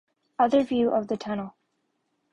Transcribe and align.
Other 0.39 0.63
view 0.63 0.89
of 0.89 1.09
the 1.09 1.15
tunnel. 1.15 1.53